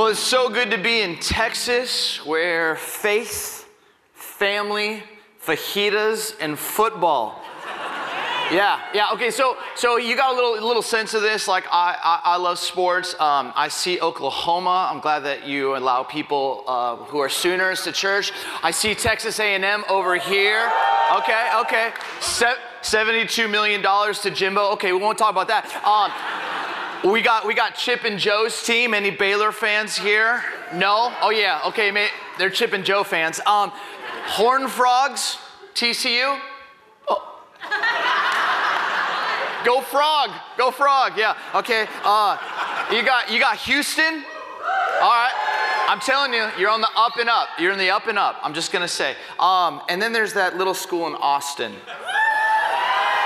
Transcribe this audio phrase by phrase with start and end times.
[0.00, 3.68] Well, it's so good to be in Texas where faith,
[4.14, 5.02] family,
[5.44, 7.38] fajitas, and football.
[8.50, 9.12] Yeah, yeah.
[9.12, 11.46] Okay, so so you got a little little sense of this.
[11.46, 13.12] Like I I, I love sports.
[13.20, 14.88] Um, I see Oklahoma.
[14.90, 18.32] I'm glad that you allow people uh, who are Sooners to church.
[18.62, 20.72] I see Texas A&M over here.
[21.18, 21.92] Okay, okay.
[22.20, 24.72] Se- Seventy-two million dollars to Jimbo.
[24.72, 25.66] Okay, we won't talk about that.
[25.84, 26.10] Um,
[27.04, 28.92] we got we got Chip and Jo's team.
[28.92, 30.42] Any Baylor fans here?
[30.74, 31.12] No?
[31.22, 31.60] Oh yeah.
[31.66, 32.10] Okay, mate.
[32.38, 33.40] They're Chip and Joe fans.
[33.46, 33.72] Um,
[34.26, 35.38] Horn Frogs,
[35.74, 36.38] TCU.
[37.08, 37.44] Oh.
[39.64, 40.30] Go Frog.
[40.58, 41.12] Go Frog.
[41.16, 41.36] Yeah.
[41.54, 41.86] Okay.
[42.04, 42.36] Uh,
[42.92, 44.24] you got you got Houston.
[45.00, 45.86] All right.
[45.88, 47.48] I'm telling you, you're on the up and up.
[47.58, 48.38] You're in the up and up.
[48.42, 49.16] I'm just gonna say.
[49.38, 51.72] Um, and then there's that little school in Austin.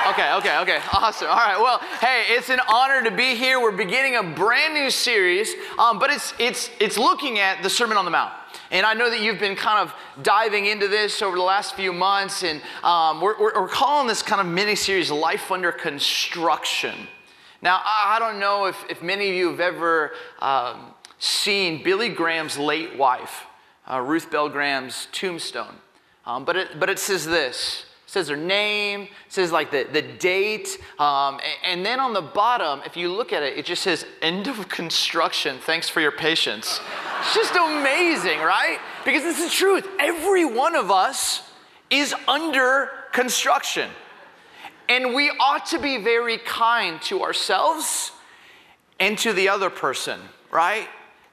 [0.07, 0.81] Okay, okay, okay.
[0.93, 1.29] Awesome.
[1.29, 1.59] All right.
[1.59, 3.59] Well, hey, it's an honor to be here.
[3.59, 7.97] We're beginning a brand new series, um, but it's it's it's looking at the Sermon
[7.97, 8.35] on the Mount.
[8.71, 11.91] And I know that you've been kind of diving into this over the last few
[11.91, 16.95] months, and um, we're, we're, we're, calling this kind of mini series Life Under Construction.
[17.63, 22.11] Now, I, I don't know if, if many of you have ever um, seen Billy
[22.11, 23.47] Graham's late wife,
[23.91, 25.77] uh, Ruth Bell Graham's tombstone,
[26.27, 30.79] um, but, it, but it says this says her name, says like the, the date.
[31.01, 34.47] Um, and then on the bottom, if you look at it, it just says end
[34.47, 35.59] of construction.
[35.59, 36.81] Thanks for your patience.
[37.21, 38.79] It's just amazing, right?
[39.05, 39.89] Because it's the truth.
[39.99, 41.43] Every one of us
[41.91, 43.91] is under construction.
[44.89, 48.13] And we ought to be very kind to ourselves
[49.01, 50.21] and to the other person,
[50.53, 50.87] right?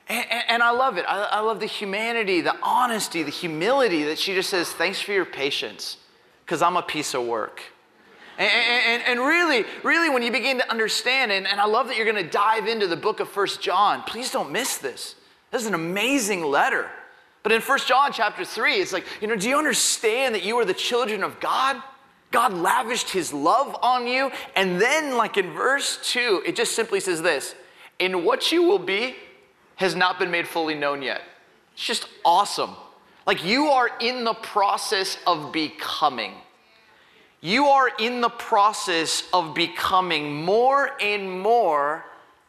[0.09, 1.05] And, and I love it.
[1.07, 5.11] I, I love the humanity, the honesty, the humility that she just says, thanks for
[5.11, 5.97] your patience
[6.51, 7.61] because I'm a piece of work.
[8.37, 11.95] And, and, and, really, really, when you begin to understand, and, and I love that
[11.95, 15.15] you're going to dive into the book of First John, please don't miss this.
[15.51, 16.89] This is an amazing letter.
[17.41, 20.57] But in First John chapter 3, it's like, you know, do you understand that you
[20.57, 21.81] are the children of God?
[22.31, 24.29] God lavished his love on you.
[24.57, 27.55] And then, like in verse 2, it just simply says this
[27.97, 29.15] In what you will be
[29.77, 31.21] has not been made fully known yet.
[31.75, 32.75] It's just awesome.
[33.31, 36.33] Like you are in the process of becoming.
[37.39, 42.03] You are in the process of becoming more and more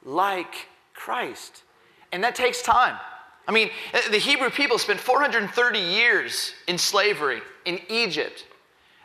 [0.04, 1.62] like Christ.
[2.10, 2.98] And that takes time.
[3.46, 8.44] I mean, uh, the Hebrew people spent 430 years in slavery in Egypt.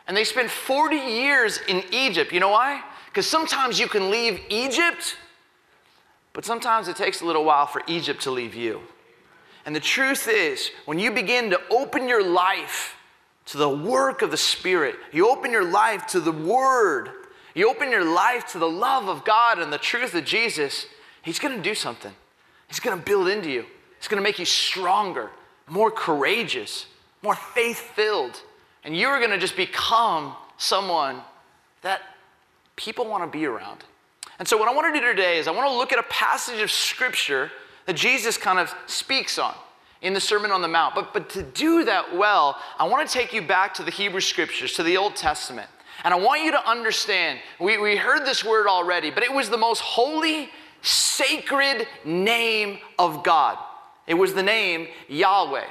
[0.08, 2.32] And they spent 40 years in Egypt.
[2.32, 2.82] You know why?
[3.06, 5.16] Because sometimes you can leave Egypt,
[6.32, 8.80] but sometimes it takes a little while for Egypt to leave you.
[9.68, 12.96] And the truth is, when you begin to open your life
[13.44, 17.10] to the work of the Spirit, you open your life to the Word,
[17.54, 20.86] you open your life to the love of God and the truth of Jesus,
[21.20, 22.14] He's gonna do something.
[22.66, 23.66] He's gonna build into you,
[23.98, 25.28] He's gonna make you stronger,
[25.66, 26.86] more courageous,
[27.20, 28.40] more faith filled.
[28.84, 31.20] And you're gonna just become someone
[31.82, 32.00] that
[32.76, 33.84] people wanna be around.
[34.38, 36.70] And so, what I wanna do today is I wanna look at a passage of
[36.70, 37.50] Scripture
[37.88, 39.54] that Jesus kind of speaks on
[40.02, 40.94] in the Sermon on the Mount.
[40.94, 44.20] But, but to do that well, I want to take you back to the Hebrew
[44.20, 45.70] Scriptures, to the Old Testament.
[46.04, 49.48] And I want you to understand we, we heard this word already, but it was
[49.48, 50.50] the most holy,
[50.82, 53.56] sacred name of God.
[54.06, 55.64] It was the name Yahweh.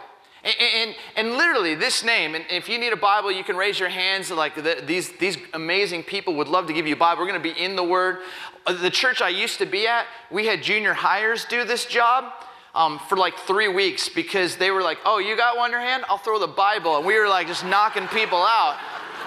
[0.47, 3.81] And, and, and, literally, this name, and if you need a Bible, you can raise
[3.81, 4.31] your hands.
[4.31, 7.21] Like the, these, these amazing people would love to give you a Bible.
[7.21, 8.19] We're going to be in the Word.
[8.65, 12.31] Uh, the church I used to be at, we had junior hires do this job.
[12.75, 15.81] Um, for like three weeks because they were like, oh, you got one in your
[15.81, 16.03] hand?
[16.09, 16.97] I'll throw the Bible.
[16.97, 18.77] And we were like just knocking people out.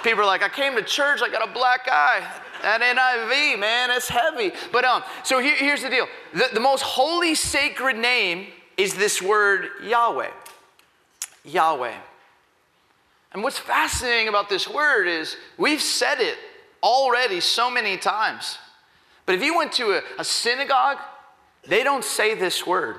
[0.05, 2.23] People are like, I came to church, I got a black eye.
[2.63, 4.53] That NIV, man, it's heavy.
[4.71, 9.21] But um, so here, here's the deal the, the most holy, sacred name is this
[9.21, 10.31] word Yahweh.
[11.45, 11.97] Yahweh.
[13.33, 16.37] And what's fascinating about this word is we've said it
[16.83, 18.59] already so many times.
[19.27, 20.99] But if you went to a, a synagogue,
[21.67, 22.97] they don't say this word.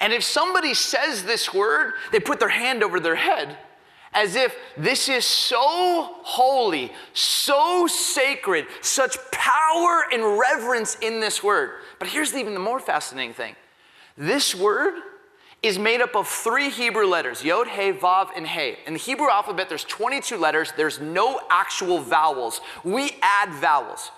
[0.00, 3.56] And if somebody says this word, they put their hand over their head
[4.16, 11.72] as if this is so holy, so sacred, such power and reverence in this word.
[11.98, 13.54] But here's even the more fascinating thing
[14.16, 14.94] this word
[15.66, 18.76] is made up of three Hebrew letters Yod, He, Vav, and He.
[18.86, 22.60] In the Hebrew alphabet, there's 22 letters, there's no actual vowels.
[22.84, 24.10] We add vowels.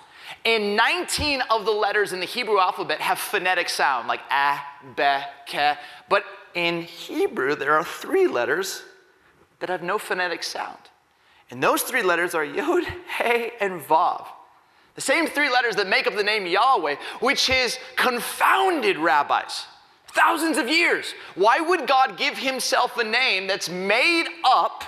[0.45, 4.59] And 19 of the letters in the Hebrew alphabet have phonetic sound, like a,
[4.97, 5.79] be, ke.
[6.09, 6.25] But
[6.55, 8.83] in Hebrew, there are three letters
[9.61, 10.79] that have no phonetic sound.
[11.51, 12.85] And those three letters are Yod,
[13.19, 14.27] He, and Vav.
[14.95, 19.67] The same three letters that make up the name Yahweh, which has confounded rabbis
[20.09, 21.15] Thousands of years.
[21.35, 24.85] Why would God give himself a name that's made up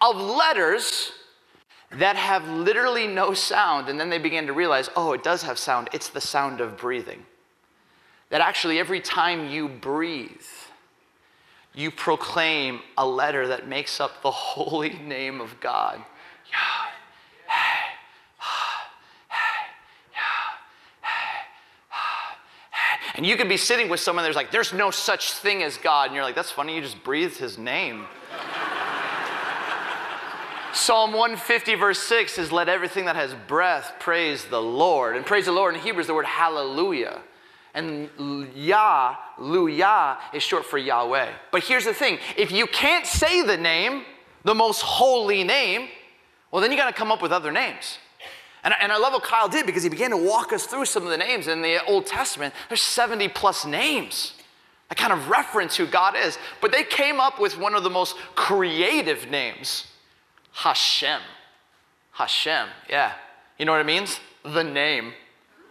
[0.00, 1.12] of letters
[1.92, 3.88] that have literally no sound?
[3.88, 5.88] And then they began to realize, oh, it does have sound.
[5.92, 7.24] It's the sound of breathing.
[8.30, 10.30] That actually, every time you breathe,
[11.74, 16.02] you proclaim a letter that makes up the holy name of God.
[23.14, 26.06] And you could be sitting with someone that's like, there's no such thing as God.
[26.06, 28.06] And you're like, that's funny, you just breathed his name.
[30.72, 35.16] Psalm 150, verse 6 says, Let everything that has breath praise the Lord.
[35.16, 37.20] And praise the Lord in Hebrew is the word hallelujah.
[37.74, 38.08] And
[38.54, 41.32] Yah, Luya, is short for Yahweh.
[41.52, 44.04] But here's the thing if you can't say the name,
[44.44, 45.88] the most holy name,
[46.50, 47.98] well, then you got to come up with other names.
[48.62, 51.04] And, and I love what Kyle did because he began to walk us through some
[51.04, 52.54] of the names in the Old Testament.
[52.68, 54.34] There's 70 plus names
[54.90, 56.36] that kind of reference who God is.
[56.60, 59.86] But they came up with one of the most creative names
[60.52, 61.20] Hashem.
[62.12, 63.12] Hashem, yeah.
[63.56, 64.18] You know what it means?
[64.42, 65.12] The name.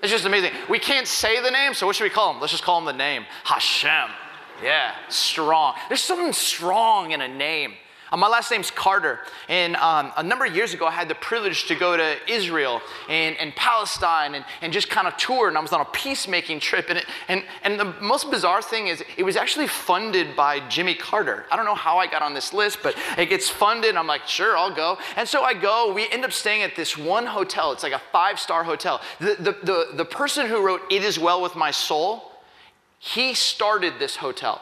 [0.01, 0.51] It's just amazing.
[0.69, 2.39] We can't say the name, so what should we call him?
[2.39, 4.09] Let's just call him the name Hashem.
[4.63, 5.75] Yeah, strong.
[5.89, 7.73] There's something strong in a name.
[8.11, 11.15] Uh, my last name's Carter, and um, a number of years ago, I had the
[11.15, 15.57] privilege to go to Israel and, and Palestine and, and just kind of tour, and
[15.57, 16.87] I was on a peacemaking trip.
[16.89, 20.95] And, it, and, and the most bizarre thing is, it was actually funded by Jimmy
[20.95, 21.45] Carter.
[21.51, 23.95] I don't know how I got on this list, but it gets funded.
[23.95, 24.97] I'm like, sure, I'll go.
[25.15, 25.93] And so I go.
[25.93, 27.71] We end up staying at this one hotel.
[27.71, 29.01] It's like a five star hotel.
[29.19, 32.31] The, the, the, the person who wrote It Is Well With My Soul,
[32.97, 34.61] he started this hotel.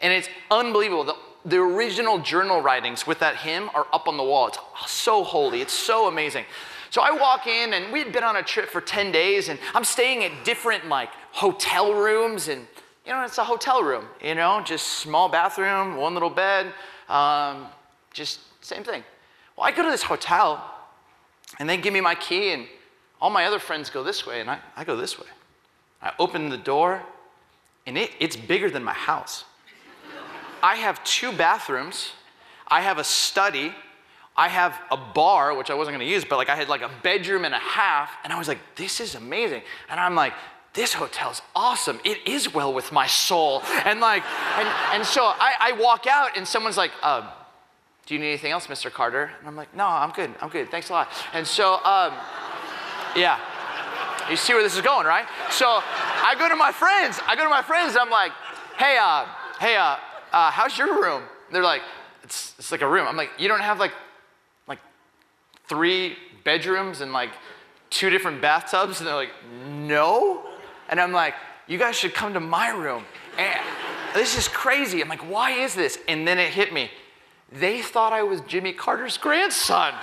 [0.00, 1.04] And it's unbelievable.
[1.04, 4.48] The the original journal writings with that hymn are up on the wall.
[4.48, 4.58] It's
[4.90, 6.44] so holy, it's so amazing.
[6.90, 9.58] So I walk in, and we had been on a trip for 10 days, and
[9.74, 12.66] I'm staying at different like hotel rooms, and
[13.06, 16.72] you know, it's a hotel room, you know, just small bathroom, one little bed,
[17.08, 17.66] um,
[18.12, 19.02] just same thing.
[19.56, 20.62] Well, I go to this hotel,
[21.58, 22.66] and they give me my key, and
[23.20, 25.26] all my other friends go this way, and I, I go this way.
[26.00, 27.02] I open the door,
[27.86, 29.44] and it, it's bigger than my house.
[30.62, 32.12] I have two bathrooms,
[32.68, 33.74] I have a study,
[34.36, 36.90] I have a bar, which I wasn't gonna use, but like I had like a
[37.02, 39.62] bedroom and a half, and I was like, this is amazing.
[39.90, 40.32] And I'm like,
[40.74, 42.00] this hotel's awesome.
[42.02, 43.62] It is well with my soul.
[43.84, 44.22] And like,
[44.56, 47.30] and, and so I, I walk out and someone's like, uh,
[48.06, 48.90] do you need anything else, Mr.
[48.90, 49.30] Carter?
[49.38, 50.34] And I'm like, no, I'm good.
[50.40, 50.70] I'm good.
[50.70, 51.08] Thanks a lot.
[51.34, 52.14] And so, um,
[53.14, 53.38] yeah.
[54.30, 55.26] You see where this is going, right?
[55.50, 57.20] So I go to my friends.
[57.26, 57.96] I go to my friends.
[58.00, 58.32] I'm like,
[58.78, 59.26] hey, uh,
[59.60, 59.96] hey, uh,
[60.32, 61.22] uh, how's your room?
[61.50, 61.82] They're like,
[62.22, 63.06] it's, it's like a room.
[63.06, 63.92] I'm like, you don't have like,
[64.66, 64.78] like
[65.68, 67.30] three bedrooms and like
[67.90, 69.00] two different bathtubs?
[69.00, 69.32] And they're like,
[69.68, 70.46] no.
[70.88, 71.34] And I'm like,
[71.66, 73.04] you guys should come to my room.
[73.38, 73.60] And
[74.14, 75.00] this is crazy.
[75.02, 75.98] I'm like, why is this?
[76.08, 76.90] And then it hit me.
[77.50, 79.94] They thought I was Jimmy Carter's grandson.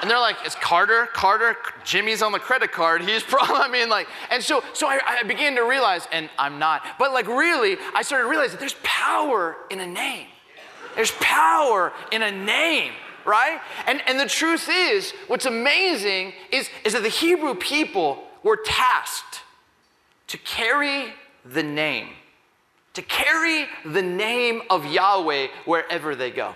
[0.00, 3.02] And they're like, it's Carter, Carter, Jimmy's on the credit card.
[3.02, 6.58] He's probably, I mean, like, and so, so I, I began to realize, and I'm
[6.58, 10.26] not, but like really, I started to realize that there's power in a name.
[10.94, 12.92] There's power in a name,
[13.24, 13.60] right?
[13.86, 19.42] And, and the truth is, what's amazing is, is that the Hebrew people were tasked
[20.28, 21.12] to carry
[21.44, 22.08] the name,
[22.94, 26.54] to carry the name of Yahweh wherever they go,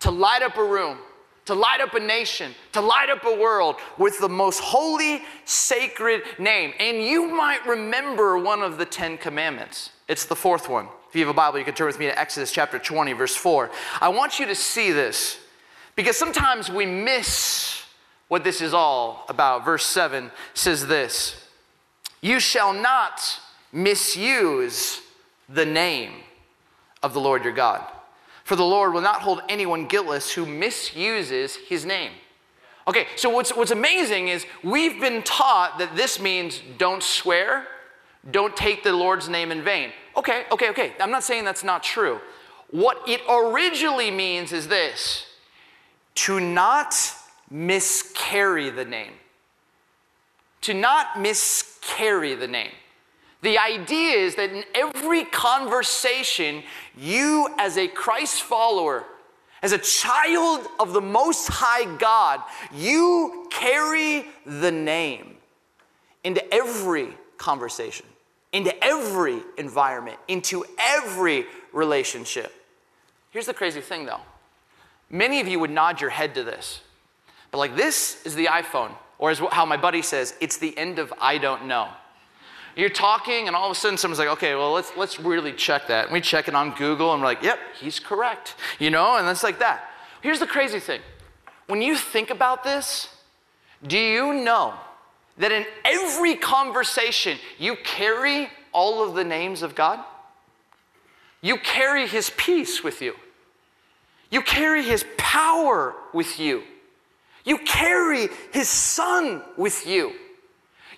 [0.00, 0.98] to light up a room
[1.46, 6.22] to light up a nation, to light up a world with the most holy, sacred
[6.38, 6.72] name.
[6.78, 9.90] And you might remember one of the Ten Commandments.
[10.08, 10.86] It's the fourth one.
[11.08, 13.36] If you have a Bible, you can turn with me to Exodus chapter 20, verse
[13.36, 13.70] 4.
[14.00, 15.38] I want you to see this
[15.94, 17.82] because sometimes we miss
[18.28, 19.64] what this is all about.
[19.64, 21.48] Verse 7 says this
[22.22, 23.20] You shall not
[23.72, 25.02] misuse
[25.48, 26.12] the name
[27.02, 27.84] of the Lord your God.
[28.44, 32.12] For the Lord will not hold anyone guiltless who misuses his name.
[32.88, 37.66] Okay, so what's, what's amazing is we've been taught that this means don't swear,
[38.30, 39.92] don't take the Lord's name in vain.
[40.16, 40.92] Okay, okay, okay.
[41.00, 42.20] I'm not saying that's not true.
[42.70, 45.26] What it originally means is this
[46.16, 46.94] to not
[47.50, 49.12] miscarry the name.
[50.62, 52.72] To not miscarry the name.
[53.42, 56.62] The idea is that in every conversation,
[56.96, 59.04] you as a Christ follower,
[59.62, 62.40] as a child of the Most High God,
[62.72, 65.36] you carry the name
[66.22, 68.06] into every conversation,
[68.52, 72.52] into every environment, into every relationship.
[73.30, 74.20] Here's the crazy thing though
[75.10, 76.80] many of you would nod your head to this,
[77.50, 81.00] but like this is the iPhone, or as how my buddy says, it's the end
[81.00, 81.88] of I don't know.
[82.74, 85.88] You're talking, and all of a sudden someone's like, okay, well, let's, let's really check
[85.88, 86.06] that.
[86.06, 88.54] And we check it on Google, and we're like, yep, he's correct.
[88.78, 89.90] You know, and it's like that.
[90.22, 91.00] Here's the crazy thing
[91.66, 93.08] when you think about this,
[93.86, 94.74] do you know
[95.38, 100.04] that in every conversation you carry all of the names of God?
[101.40, 103.14] You carry his peace with you.
[104.30, 106.62] You carry his power with you.
[107.44, 110.12] You carry his son with you.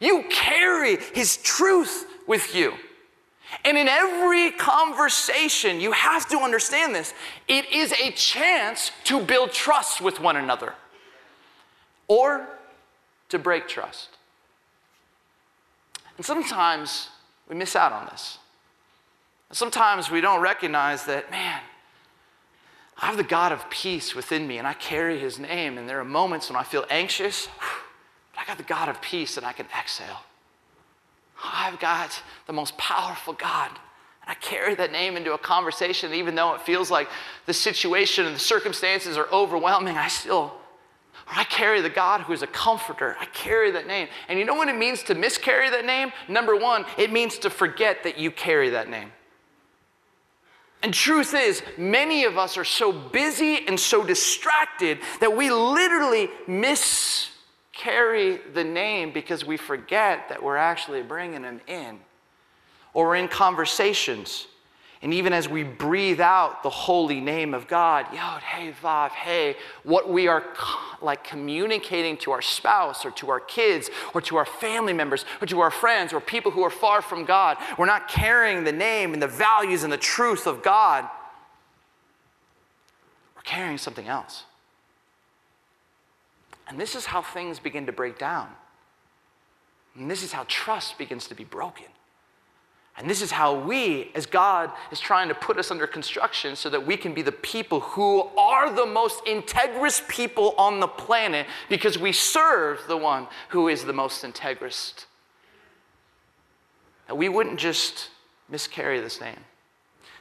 [0.00, 2.74] You carry his truth with you.
[3.64, 7.14] And in every conversation, you have to understand this
[7.48, 10.74] it is a chance to build trust with one another
[12.08, 12.48] or
[13.28, 14.10] to break trust.
[16.16, 17.08] And sometimes
[17.48, 18.38] we miss out on this.
[19.52, 21.60] Sometimes we don't recognize that, man,
[23.00, 25.78] I have the God of peace within me and I carry his name.
[25.78, 27.48] And there are moments when I feel anxious,
[28.34, 30.22] but I got the God of peace and I can exhale.
[31.42, 33.70] I've got the most powerful God.
[34.22, 37.08] And I carry that name into a conversation, even though it feels like
[37.46, 40.54] the situation and the circumstances are overwhelming, I still,
[41.26, 43.16] or I carry the God who is a comforter.
[43.20, 44.08] I carry that name.
[44.28, 46.12] And you know what it means to miscarry that name?
[46.28, 49.12] Number one, it means to forget that you carry that name.
[50.82, 56.28] And truth is, many of us are so busy and so distracted that we literally
[57.84, 61.98] miscarry the name because we forget that we're actually bringing him in.
[62.92, 64.46] Or we're in conversations
[65.04, 69.56] and even as we breathe out the holy name of God, Yod, Hey, Vav, Hey,
[69.82, 70.42] what we are
[71.02, 75.46] like communicating to our spouse or to our kids or to our family members or
[75.46, 79.12] to our friends or people who are far from God, we're not carrying the name
[79.12, 81.06] and the values and the truth of God.
[83.36, 84.44] We're carrying something else.
[86.68, 88.48] And this is how things begin to break down.
[89.96, 91.86] And this is how trust begins to be broken.
[92.96, 96.70] And this is how we, as God is trying to put us under construction so
[96.70, 101.46] that we can be the people who are the most integrous people on the planet
[101.68, 105.06] because we serve the one who is the most integrous.
[107.08, 108.10] That we wouldn't just
[108.48, 109.40] miscarry this name.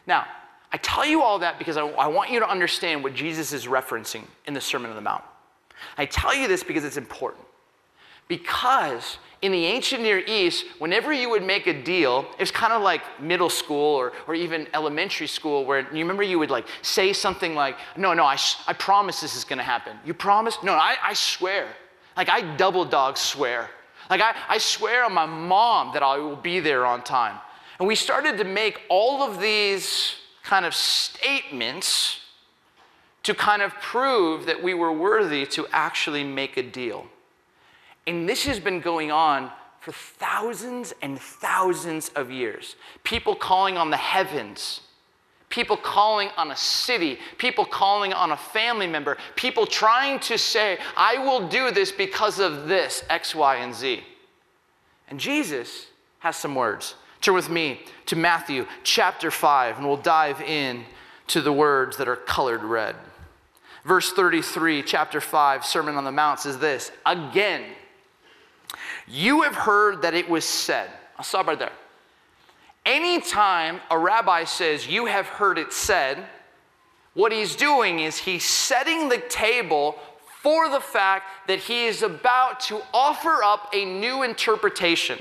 [0.08, 0.26] Now,
[0.72, 3.68] I tell you all that because I, I want you to understand what Jesus is
[3.68, 5.24] referencing in the Sermon on the Mount.
[5.98, 7.44] I tell you this because it's important.
[8.28, 12.82] Because in the ancient Near East, whenever you would make a deal, it's kind of
[12.82, 17.12] like middle school or, or even elementary school, where you remember you would like say
[17.12, 19.98] something like, No, no, I, I promise this is gonna happen.
[20.06, 20.58] You promise?
[20.64, 21.68] No, I, I swear.
[22.16, 23.70] Like I double dog swear.
[24.10, 27.38] Like I, I swear on my mom that I will be there on time.
[27.80, 32.20] And we started to make all of these kind of statements
[33.24, 37.08] to kind of prove that we were worthy to actually make a deal.
[38.06, 42.76] And this has been going on for thousands and thousands of years.
[43.04, 44.82] People calling on the heavens,
[45.50, 50.78] people calling on a city, people calling on a family member, people trying to say,
[50.98, 54.04] I will do this because of this, X, Y, and Z.
[55.10, 55.88] And Jesus
[56.20, 56.96] has some words.
[57.22, 60.86] Turn with me to Matthew chapter 5, and we'll dive in
[61.28, 62.96] to the words that are colored red.
[63.86, 67.64] Verse 33, chapter 5, Sermon on the Mount says this Again,
[69.08, 70.90] you have heard that it was said.
[71.18, 71.72] I'll stop right there.
[72.86, 76.26] Anytime a rabbi says, You have heard it said,
[77.14, 80.00] what he's doing is he's setting the table
[80.42, 85.20] for the fact that he is about to offer up a new interpretation.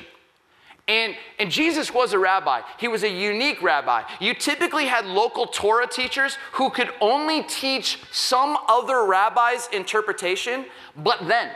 [0.92, 2.61] And, and Jesus was a rabbi.
[2.78, 4.02] He was a unique rabbi.
[4.20, 11.26] You typically had local Torah teachers who could only teach some other rabbi's interpretation, but
[11.26, 11.50] then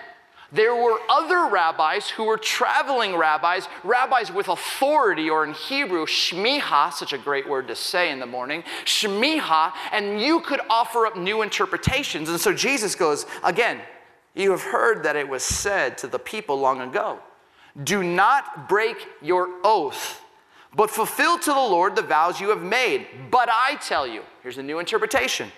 [0.52, 6.90] there were other rabbis who were traveling rabbis, rabbis with authority, or in Hebrew, shmiha,
[6.94, 11.14] such a great word to say in the morning, shmiha, and you could offer up
[11.14, 12.30] new interpretations.
[12.30, 13.80] And so Jesus goes, again,
[14.34, 17.18] you have heard that it was said to the people long ago,
[17.84, 20.22] do not break your oath,
[20.74, 23.06] but fulfill to the Lord the vows you have made.
[23.30, 25.50] But I tell you, here's a new interpretation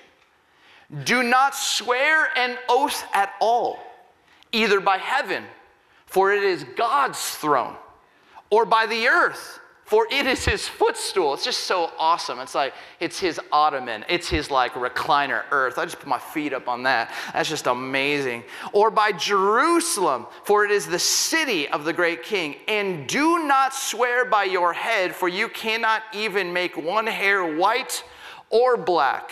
[1.04, 3.78] do not swear an oath at all
[4.52, 5.44] either by heaven,
[6.06, 7.76] for it is God's throne,
[8.50, 11.33] or by the earth, for it is his footstool.
[11.33, 12.40] It's just so awesome.
[12.40, 15.78] It's like, it's his ottoman, it's his like recliner earth.
[15.78, 17.11] I just put my feet up on that.
[17.33, 18.45] That's just amazing.
[18.75, 22.57] Or by Jerusalem, for it is the city of the great king.
[22.68, 28.04] And do not swear by your head, for you cannot even make one hair white
[28.50, 29.30] or black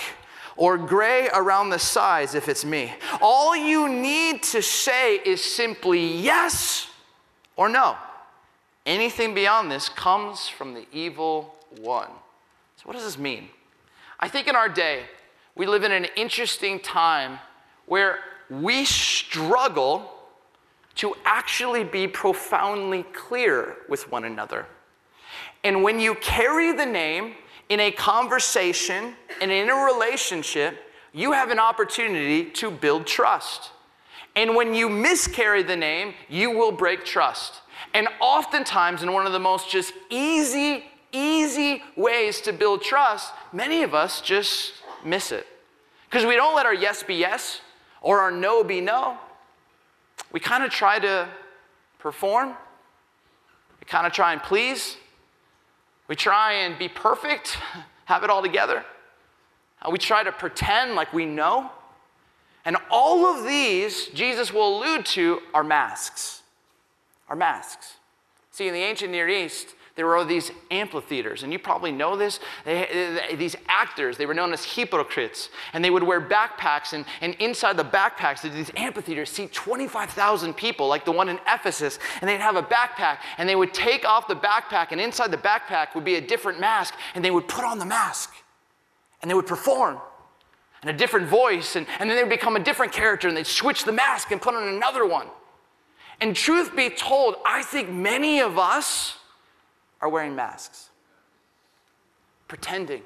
[0.57, 2.95] or gray around the sides if it's me.
[3.21, 6.89] All you need to say is simply yes
[7.57, 7.97] or no.
[8.87, 12.09] Anything beyond this comes from the evil one.
[12.77, 13.49] So, what does this mean?
[14.21, 15.03] I think in our day,
[15.57, 17.39] we live in an interesting time
[17.87, 20.13] where we struggle
[20.97, 24.67] to actually be profoundly clear with one another.
[25.65, 27.35] And when you carry the name
[27.69, 30.79] in a conversation and in a relationship,
[31.13, 33.73] you have an opportunity to build trust.
[34.37, 37.63] And when you miscarry the name, you will break trust.
[37.95, 43.83] And oftentimes, in one of the most just easy, easy ways to build trust, many
[43.83, 45.47] of us just miss it.
[46.09, 47.61] Because we don't let our yes be yes
[48.01, 49.19] or our no be no.
[50.33, 51.29] We kind of try to
[51.99, 52.49] perform,
[53.81, 54.97] we kind of try and please,
[56.09, 57.59] we try and be perfect,
[58.05, 58.85] have it all together.
[59.91, 61.71] We try to pretend like we know.
[62.65, 66.43] And all of these, Jesus will allude to, are masks.
[67.29, 67.95] Are masks.
[68.51, 72.39] See, in the ancient Near East, there were these amphitheaters, and you probably know this.
[72.67, 77.35] They, these actors, they were known as hypocrites, and they would wear backpacks, and, and
[77.37, 82.41] inside the backpacks, these amphitheaters seat 25,000 people, like the one in Ephesus, and they'd
[82.41, 86.05] have a backpack, and they would take off the backpack, and inside the backpack would
[86.05, 88.35] be a different mask, and they would put on the mask,
[89.23, 89.99] and they would perform.
[90.83, 93.47] And a different voice, and, and then they would become a different character, and they'd
[93.47, 95.29] switch the mask and put on another one.
[96.21, 99.19] And truth be told, I think many of us
[100.01, 100.91] are wearing masks,
[102.49, 103.03] pretending,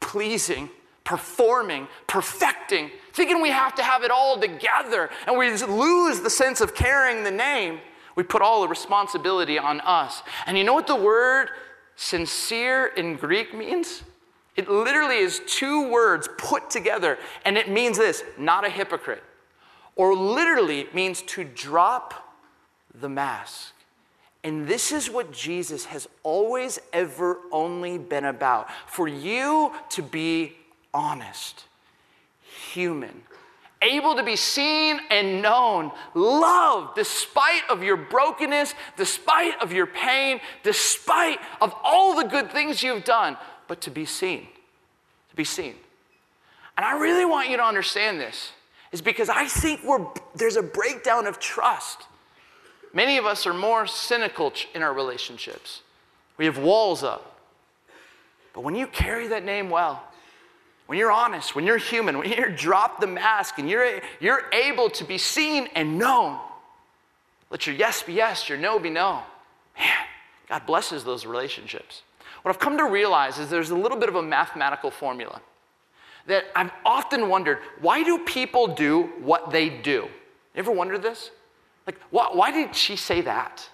[0.00, 0.70] pleasing,
[1.04, 6.60] performing, perfecting, thinking we have to have it all together, and we lose the sense
[6.60, 7.78] of carrying the name.
[8.16, 10.22] We put all the responsibility on us.
[10.46, 11.50] And you know what the word
[11.94, 14.02] sincere in Greek means?
[14.56, 19.22] It literally is two words put together, and it means this not a hypocrite.
[19.94, 22.25] Or literally means to drop
[23.00, 23.72] the mask.
[24.44, 30.54] And this is what Jesus has always, ever, only been about for you to be
[30.94, 31.64] honest,
[32.72, 33.22] human,
[33.82, 40.40] able to be seen and known, loved despite of your brokenness, despite of your pain,
[40.62, 44.46] despite of all the good things you've done, but to be seen,
[45.30, 45.74] to be seen.
[46.76, 48.52] And I really want you to understand this
[48.92, 52.04] is because I think we're, there's a breakdown of trust
[52.96, 55.82] Many of us are more cynical in our relationships.
[56.38, 57.38] We have walls up.
[58.54, 60.02] But when you carry that name well,
[60.86, 64.88] when you're honest, when you're human, when you drop the mask and you're, you're able
[64.88, 66.40] to be seen and known,
[67.50, 69.20] let your yes be yes, your no be no.
[69.78, 70.06] Man,
[70.48, 72.00] God blesses those relationships.
[72.40, 75.42] What I've come to realize is there's a little bit of a mathematical formula
[76.28, 80.08] that I've often wondered why do people do what they do?
[80.54, 81.30] You ever wondered this?
[81.86, 83.68] Like, why, why did she say that?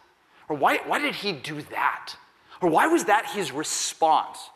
[0.49, 2.15] Or why, why did he do that?
[2.61, 4.51] Or why was that his response?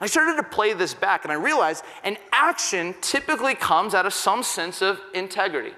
[0.00, 4.12] I started to play this back and I realized an action typically comes out of
[4.12, 5.74] some sense of integrity.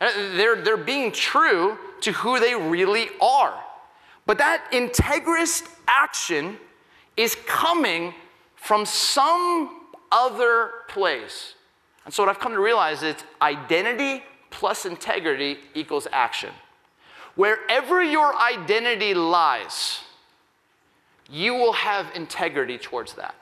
[0.00, 3.54] Uh, they're, they're being true to who they really are.
[4.26, 6.58] But that integrist action
[7.16, 8.14] is coming
[8.56, 11.54] from some other place.
[12.04, 16.50] And so what I've come to realize is identity plus integrity equals action.
[17.34, 20.00] Wherever your identity lies,
[21.28, 23.34] you will have integrity towards that.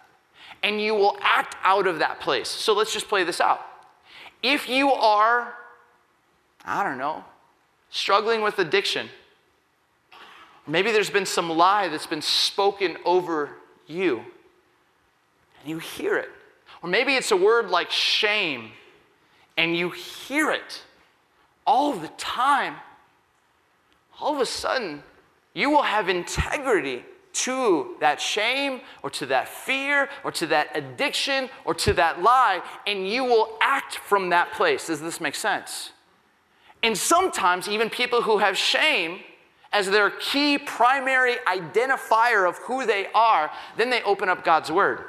[0.63, 2.49] And you will act out of that place.
[2.49, 3.61] So let's just play this out.
[4.43, 5.55] If you are,
[6.65, 7.25] I don't know,
[7.91, 9.09] struggling with addiction,
[10.67, 13.51] maybe there's been some lie that's been spoken over
[13.87, 14.19] you,
[15.61, 16.29] and you hear it.
[16.83, 18.71] Or maybe it's a word like shame,
[19.57, 20.83] and you hear it
[21.67, 22.77] all the time,
[24.21, 25.03] all of a sudden,
[25.55, 31.49] you will have integrity to that shame or to that fear or to that addiction
[31.65, 34.89] or to that lie, and you will act from that place.
[34.89, 35.93] Does this make sense?
[36.83, 39.21] And sometimes, even people who have shame
[39.73, 45.05] as their key primary identifier of who they are, then they open up God's Word.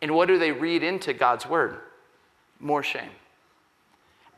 [0.00, 1.78] And what do they read into God's Word?
[2.60, 3.10] More shame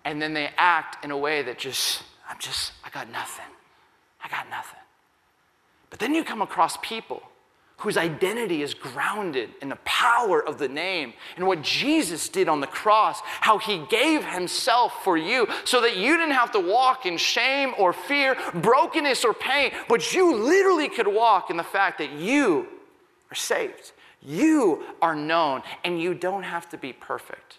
[0.07, 3.45] and then they act in a way that just, I'm just, I got nothing.
[4.23, 4.79] I got nothing.
[5.91, 7.23] But then you come across people
[7.79, 12.61] whose identity is grounded in the power of the name and what Jesus did on
[12.61, 17.05] the cross, how he gave himself for you so that you didn't have to walk
[17.05, 21.99] in shame or fear, brokenness or pain, but you literally could walk in the fact
[21.99, 22.69] that you
[23.31, 23.91] are saved.
[24.23, 27.59] You are known, and you don't have to be perfect.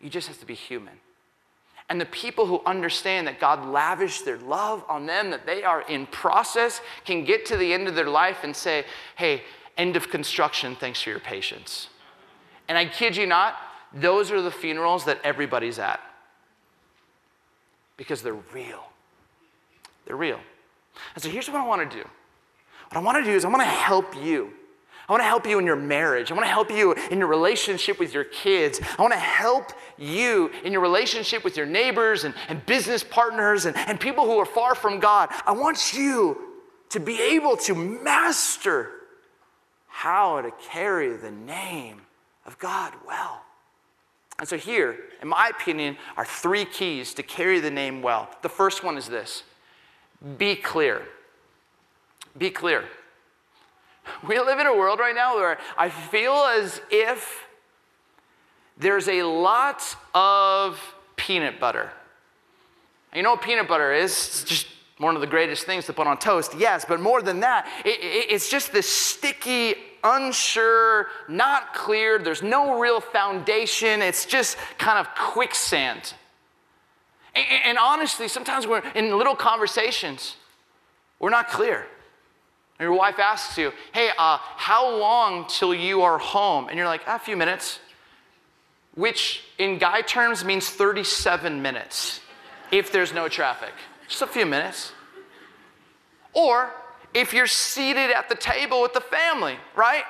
[0.00, 1.01] You just have to be human.
[1.88, 5.82] And the people who understand that God lavished their love on them, that they are
[5.82, 8.84] in process, can get to the end of their life and say,
[9.16, 9.42] hey,
[9.76, 11.88] end of construction, thanks for your patience.
[12.68, 13.56] And I kid you not,
[13.92, 16.00] those are the funerals that everybody's at
[17.96, 18.84] because they're real.
[20.06, 20.40] They're real.
[21.14, 22.08] And so here's what I want to do.
[22.88, 24.52] What I want to do is I want to help you
[25.08, 26.30] I want to help you in your marriage.
[26.30, 28.80] I want to help you in your relationship with your kids.
[28.98, 33.66] I want to help you in your relationship with your neighbors and, and business partners
[33.66, 35.28] and, and people who are far from God.
[35.44, 36.38] I want you
[36.90, 38.90] to be able to master
[39.88, 42.02] how to carry the name
[42.46, 43.42] of God well.
[44.38, 48.28] And so, here, in my opinion, are three keys to carry the name well.
[48.42, 49.42] The first one is this
[50.38, 51.02] be clear.
[52.38, 52.84] Be clear.
[54.28, 57.46] We live in a world right now where I feel as if
[58.78, 59.82] there's a lot
[60.14, 60.80] of
[61.16, 61.90] peanut butter.
[63.14, 64.10] You know what peanut butter is?
[64.10, 64.66] It's just
[64.98, 68.00] one of the greatest things to put on toast, yes, but more than that, it,
[68.00, 74.98] it, it's just this sticky, unsure, not clear, there's no real foundation, it's just kind
[74.98, 76.14] of quicksand.
[77.34, 80.36] And, and honestly, sometimes we're in little conversations,
[81.18, 81.86] we're not clear.
[82.82, 86.66] Your wife asks you, hey, uh, how long till you are home?
[86.68, 87.78] And you're like, a few minutes,
[88.96, 92.20] which in guy terms means 37 minutes
[92.72, 93.72] if there's no traffic.
[94.08, 94.90] Just a few minutes.
[96.32, 96.72] Or
[97.14, 100.02] if you're seated at the table with the family, right?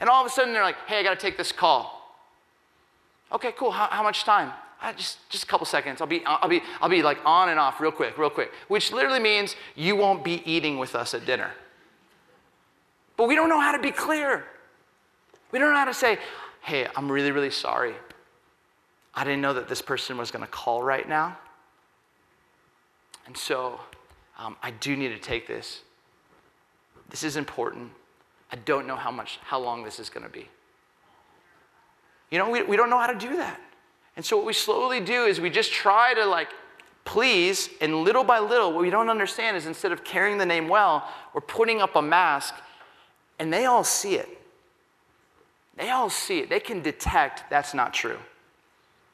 [0.00, 2.16] And all of a sudden they're like, hey, I gotta take this call.
[3.30, 3.72] Okay, cool.
[3.72, 4.52] How, how much time?
[4.80, 6.00] Uh, just, just a couple seconds.
[6.00, 8.52] I'll be, I'll, be, I'll be like on and off real quick, real quick.
[8.68, 11.50] Which literally means you won't be eating with us at dinner.
[13.16, 14.44] But we don't know how to be clear.
[15.52, 16.18] We don't know how to say,
[16.62, 17.94] hey, I'm really, really sorry.
[19.14, 21.38] I didn't know that this person was going to call right now.
[23.26, 23.80] And so
[24.38, 25.80] um, I do need to take this.
[27.08, 27.90] This is important.
[28.52, 30.48] I don't know how much, how long this is going to be.
[32.30, 33.60] You know, we, we don't know how to do that.
[34.16, 36.48] And so what we slowly do is we just try to like
[37.04, 40.68] please, and little by little, what we don't understand is instead of carrying the name
[40.68, 42.54] well, we're putting up a mask
[43.38, 44.28] and they all see it.
[45.76, 46.48] They all see it.
[46.48, 48.18] They can detect that's not true.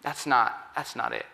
[0.03, 1.27] That's not, that's not it.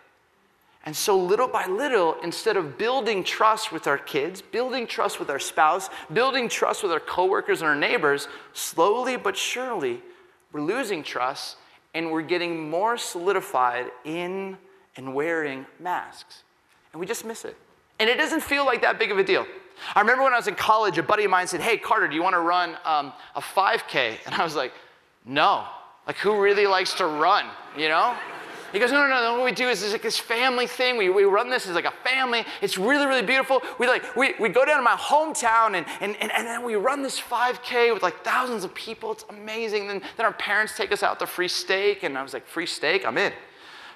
[0.85, 5.29] And so, little by little, instead of building trust with our kids, building trust with
[5.29, 10.01] our spouse, building trust with our coworkers and our neighbors, slowly but surely,
[10.53, 11.57] we're losing trust
[11.95, 14.57] and we're getting more solidified in
[14.97, 16.43] and wearing masks.
[16.93, 17.57] And we just miss it.
[17.99, 19.47] And it doesn't feel like that big of a deal.
[19.95, 22.15] I remember when I was in college, a buddy of mine said, Hey, Carter, do
[22.15, 24.19] you want to run um, a 5K?
[24.27, 24.73] And I was like,
[25.25, 25.65] No.
[26.07, 28.17] Like, who really likes to run, you know?
[28.73, 30.99] He goes, no, no, no, what we do is it's like this family thing.
[30.99, 32.45] We, we run this as like a family.
[32.61, 33.63] It's really, really beautiful.
[33.79, 36.75] We like, we, we go down to my hometown and, and, and, and then we
[36.75, 39.13] run this 5K with like thousands of people.
[39.13, 39.89] It's amazing.
[39.89, 42.03] Then, then our parents take us out to free steak.
[42.03, 43.07] And I was like, free steak?
[43.07, 43.33] I'm in.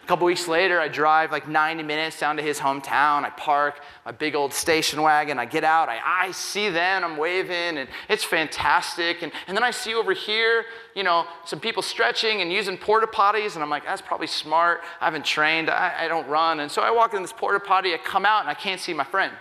[0.03, 3.23] A couple weeks later, I drive like 90 minutes down to his hometown.
[3.23, 5.39] I park my big old station wagon.
[5.39, 5.89] I get out.
[5.89, 7.05] I, I see them.
[7.05, 9.23] I'm waving, and it's fantastic.
[9.23, 10.65] And, and then I see over here,
[10.97, 13.55] you know, some people stretching and using porta potties.
[13.55, 14.81] And I'm like, that's probably smart.
[15.01, 15.71] I haven't trained.
[15.71, 16.59] I, I don't run.
[16.61, 17.95] And so I walk in this porta potty.
[17.95, 19.33] I come out, and I can't see my friend.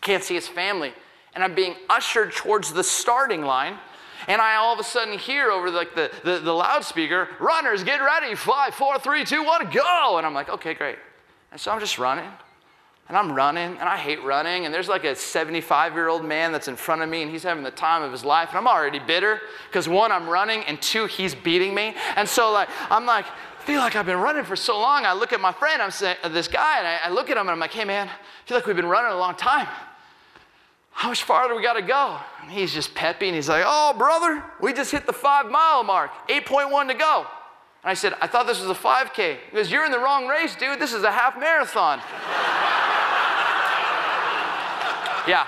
[0.00, 0.94] Can't see his family.
[1.34, 3.78] And I'm being ushered towards the starting line
[4.28, 7.98] and I all of a sudden hear over like the, the, the loudspeaker, runners, get
[7.98, 10.18] ready, five, four, three, two, one, go.
[10.18, 10.98] And I'm like, okay, great.
[11.52, 12.28] And so I'm just running.
[13.06, 14.64] And I'm running, and I hate running.
[14.64, 17.42] And there's like a 75 year old man that's in front of me, and he's
[17.42, 18.48] having the time of his life.
[18.48, 21.94] And I'm already bitter because one, I'm running, and two, he's beating me.
[22.16, 23.26] And so, like, I'm like,
[23.60, 25.04] feel like I've been running for so long.
[25.04, 27.42] I look at my friend, I'm saying, this guy, and I, I look at him,
[27.42, 29.68] and I'm like, hey, man, I feel like we've been running a long time.
[30.94, 32.18] How much farther we got to go?
[32.40, 35.82] And he's just peppy and he's like, Oh, brother, we just hit the five mile
[35.82, 37.26] mark, 8.1 to go.
[37.82, 39.36] And I said, I thought this was a 5K.
[39.50, 40.80] He goes, You're in the wrong race, dude.
[40.80, 41.98] This is a half marathon.
[45.28, 45.46] yeah.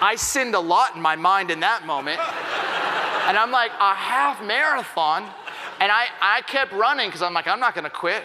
[0.00, 2.20] I sinned a lot in my mind in that moment.
[3.28, 5.24] And I'm like, A half marathon?
[5.80, 8.22] And I, I kept running because I'm like, I'm not going to quit.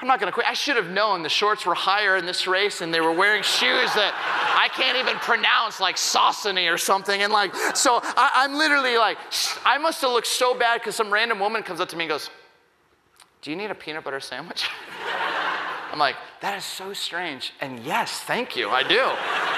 [0.00, 0.46] I'm not going to quit.
[0.46, 3.42] I should have known the shorts were higher in this race and they were wearing
[3.42, 4.12] shoes that
[4.56, 7.22] I can't even pronounce, like Saucony or something.
[7.22, 9.18] And like, so I, am literally like,
[9.64, 12.10] I must have looked so bad because some random woman comes up to me and
[12.10, 12.30] goes,
[13.42, 14.68] Do you need a peanut butter sandwich?
[15.92, 17.52] I'm like, That is so strange.
[17.60, 19.53] And yes, thank you, I do.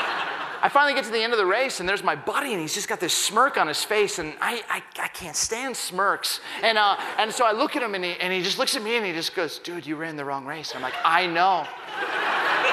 [0.66, 2.74] I finally get to the end of the race, and there's my buddy, and he's
[2.74, 6.40] just got this smirk on his face, and I, I, I can't stand smirks.
[6.60, 8.82] And, uh, and so I look at him, and he, and he just looks at
[8.82, 10.72] me, and he just goes, Dude, you ran the wrong race.
[10.72, 11.68] And I'm like, I know.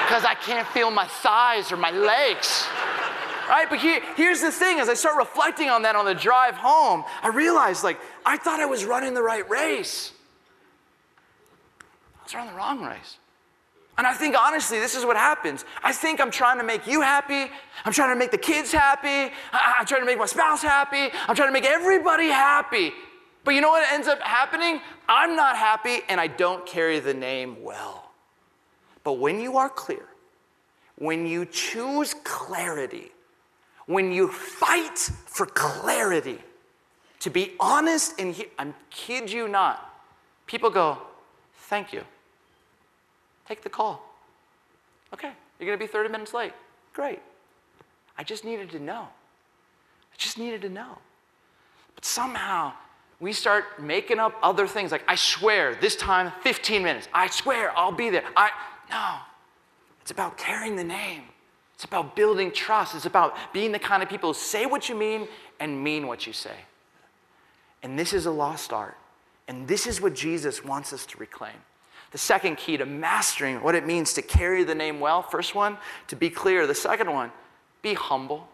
[0.08, 2.66] Because I can't feel my thighs or my legs.
[3.48, 3.66] Right?
[3.70, 7.04] But here, here's the thing as I start reflecting on that on the drive home,
[7.22, 10.10] I realized, like, I thought I was running the right race.
[12.18, 13.18] I was running the wrong race.
[13.96, 15.64] And I think honestly, this is what happens.
[15.82, 17.50] I think I'm trying to make you happy.
[17.84, 19.32] I'm trying to make the kids happy.
[19.52, 21.10] I'm trying to make my spouse happy.
[21.28, 22.92] I'm trying to make everybody happy.
[23.44, 24.80] But you know what ends up happening?
[25.08, 28.10] I'm not happy and I don't carry the name well.
[29.04, 30.06] But when you are clear,
[30.96, 33.12] when you choose clarity,
[33.86, 36.38] when you fight for clarity,
[37.20, 40.02] to be honest and he- I kid you not,
[40.46, 40.98] people go,
[41.54, 42.04] thank you.
[43.46, 44.02] Take the call.
[45.12, 46.52] Okay, you're gonna be 30 minutes late.
[46.92, 47.20] Great.
[48.16, 49.02] I just needed to know.
[49.02, 50.98] I just needed to know.
[51.94, 52.72] But somehow
[53.20, 57.08] we start making up other things like, I swear, this time, 15 minutes.
[57.12, 58.24] I swear, I'll be there.
[58.36, 58.50] I,
[58.90, 59.16] no.
[60.00, 61.22] It's about carrying the name.
[61.74, 62.94] It's about building trust.
[62.94, 65.26] It's about being the kind of people who say what you mean
[65.58, 66.56] and mean what you say.
[67.82, 68.96] And this is a lost art.
[69.48, 71.56] And this is what Jesus wants us to reclaim.
[72.14, 75.78] The second key to mastering what it means to carry the name well, first one,
[76.06, 76.64] to be clear.
[76.64, 77.32] The second one,
[77.82, 78.46] be humble.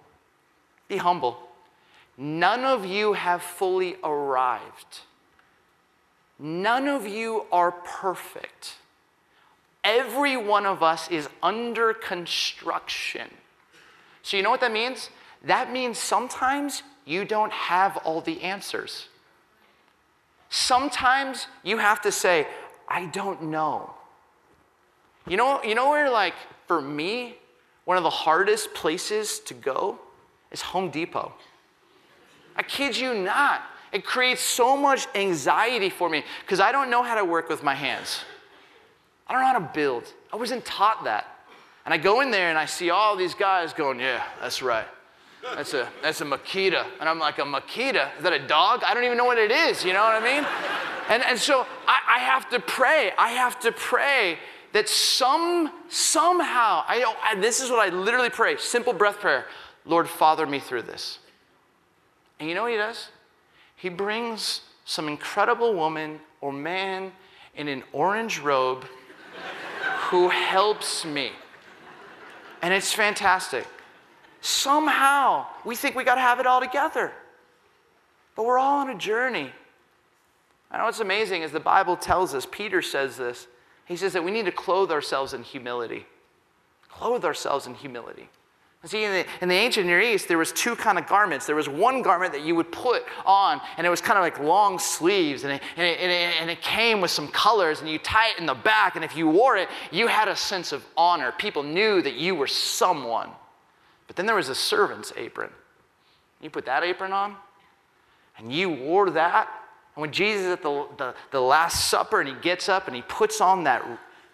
[0.88, 1.36] Be humble.
[2.16, 5.00] None of you have fully arrived.
[6.38, 8.76] None of you are perfect.
[9.84, 13.28] Every one of us is under construction.
[14.22, 15.10] So, you know what that means?
[15.44, 19.08] That means sometimes you don't have all the answers.
[20.48, 22.46] Sometimes you have to say,
[22.90, 23.94] I don't know.
[25.28, 26.34] You know, you know where, like,
[26.66, 27.36] for me,
[27.84, 29.98] one of the hardest places to go
[30.50, 31.32] is Home Depot.
[32.56, 33.62] I kid you not.
[33.92, 37.62] It creates so much anxiety for me because I don't know how to work with
[37.62, 38.20] my hands.
[39.26, 40.12] I don't know how to build.
[40.32, 41.26] I wasn't taught that.
[41.84, 44.86] And I go in there and I see all these guys going, yeah, that's right.
[45.42, 46.84] That's a, that's a Makita.
[47.00, 48.16] And I'm like, a Makita?
[48.18, 48.82] Is that a dog?
[48.84, 49.84] I don't even know what it is.
[49.84, 50.46] You know what I mean?
[51.10, 53.10] And, and so I, I have to pray.
[53.18, 54.38] I have to pray
[54.72, 59.46] that some, somehow, I, I, this is what I literally pray simple breath prayer
[59.84, 61.18] Lord, father me through this.
[62.38, 63.08] And you know what he does?
[63.76, 67.12] He brings some incredible woman or man
[67.56, 68.84] in an orange robe
[70.10, 71.32] who helps me.
[72.62, 73.66] And it's fantastic.
[74.42, 77.12] Somehow, we think we got to have it all together.
[78.36, 79.50] But we're all on a journey.
[80.70, 83.48] I know what's amazing is the Bible tells us, Peter says this.
[83.86, 86.06] He says that we need to clothe ourselves in humility.
[86.88, 88.28] Clothe ourselves in humility.
[88.84, 91.44] See, in the, in the, ancient Near East, there was two kind of garments.
[91.44, 94.38] There was one garment that you would put on, and it was kind of like
[94.38, 97.90] long sleeves, and it, and, it, and, it, and it, came with some colors, and
[97.90, 100.72] you tie it in the back, and if you wore it, you had a sense
[100.72, 101.30] of honor.
[101.32, 103.28] People knew that you were someone.
[104.06, 105.50] But then there was a servant's apron.
[106.40, 107.36] You put that apron on,
[108.38, 109.50] and you wore that,
[109.96, 112.94] and when Jesus is at the, the, the Last Supper, and he gets up and
[112.94, 113.84] he puts on that,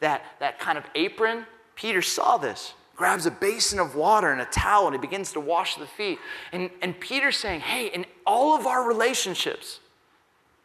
[0.00, 4.46] that, that kind of apron, Peter saw this grabs a basin of water and a
[4.46, 6.18] towel and he begins to wash the feet.
[6.50, 9.80] And, and Peter's saying, hey, in all of our relationships,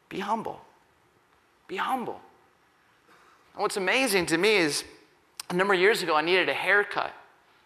[0.08, 0.62] be humble.
[1.67, 2.21] Be humble.
[3.54, 4.86] And what's amazing to me is
[5.49, 7.12] a number of years ago, I needed a haircut.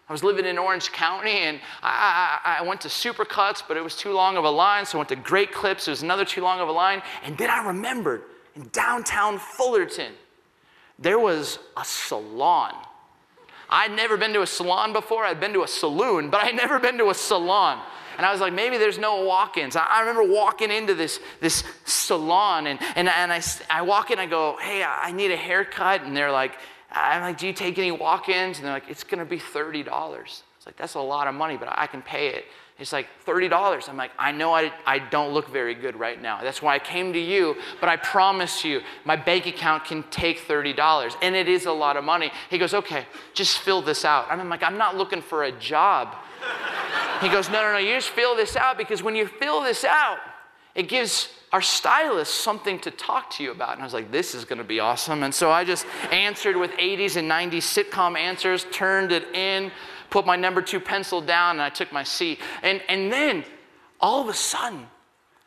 [0.07, 3.83] I was living in Orange County and I, I, I, went to Supercuts, but it
[3.83, 4.85] was too long of a line.
[4.85, 7.01] So I went to Great Clips, it was another too long of a line.
[7.23, 8.21] And then I remembered
[8.55, 10.13] in downtown Fullerton,
[10.99, 12.73] there was a salon
[13.69, 15.25] I'd never been to a salon before.
[15.25, 17.81] I'd been to a saloon, but I'd never been to a salon.
[18.17, 19.75] And I was like, maybe there's no walk ins.
[19.75, 24.25] I, remember walking into this, this salon, and, and, and I, I walk in, I
[24.25, 26.03] go, hey, I need a haircut.
[26.03, 26.53] And they're like,
[26.95, 28.57] I'm like, do you take any walk ins?
[28.57, 30.21] And they're like, it's going to be $30.
[30.21, 32.45] It's like, that's a lot of money, but I can pay it.
[32.77, 33.87] It's like $30.
[33.87, 36.41] I'm like, I know I, I don't look very good right now.
[36.41, 40.45] That's why I came to you, but I promise you, my bank account can take
[40.45, 41.15] $30.
[41.21, 42.31] And it is a lot of money.
[42.49, 44.27] He goes, okay, just fill this out.
[44.29, 46.15] I'm like, I'm not looking for a job.
[47.21, 49.85] He goes, no, no, no, you just fill this out because when you fill this
[49.85, 50.17] out,
[50.75, 53.73] it gives our stylist something to talk to you about.
[53.73, 55.23] And I was like, this is going to be awesome.
[55.23, 59.71] And so I just answered with 80s and 90s sitcom answers, turned it in
[60.15, 62.39] put my number two pencil down, and I took my seat.
[62.63, 63.43] And, and then
[63.99, 64.87] all of a sudden,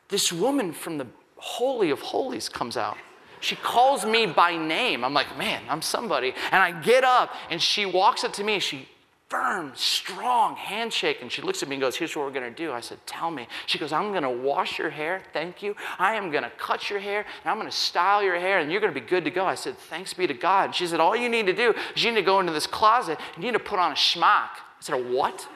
[0.08, 1.06] this woman from the
[1.36, 2.98] Holy of Holies comes out.
[3.40, 5.04] She calls me by name.
[5.04, 6.34] I'm like, man, I'm somebody.
[6.50, 8.58] And I get up, and she walks up to me.
[8.58, 8.88] She
[9.28, 11.18] firm, strong handshake.
[11.20, 12.72] And she looks at me and goes, Here's what we're gonna do.
[12.72, 13.46] I said, Tell me.
[13.66, 15.22] She goes, I'm gonna wash your hair.
[15.32, 15.76] Thank you.
[15.98, 18.92] I am gonna cut your hair and I'm gonna style your hair and you're gonna
[18.92, 19.44] be good to go.
[19.44, 20.66] I said, Thanks be to God.
[20.66, 22.66] And she said, All you need to do is you need to go into this
[22.66, 24.50] closet and you need to put on a schmuck.
[24.50, 25.46] I said, A what?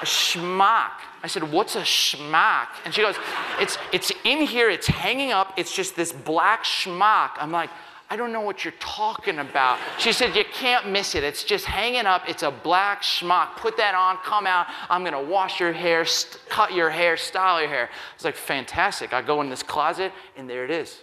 [0.00, 0.92] a schmuck.
[1.22, 2.68] I said, What's a schmuck?
[2.84, 3.16] And she goes,
[3.58, 7.30] It's, it's in here, it's hanging up, it's just this black schmuck.
[7.36, 7.70] I'm like,
[8.12, 9.78] I don't know what you're talking about.
[9.98, 11.22] She said, You can't miss it.
[11.22, 12.28] It's just hanging up.
[12.28, 13.56] It's a black schmuck.
[13.56, 14.66] Put that on, come out.
[14.88, 17.84] I'm going to wash your hair, st- cut your hair, style your hair.
[17.84, 19.12] I was like, Fantastic.
[19.12, 21.00] I go in this closet, and there it is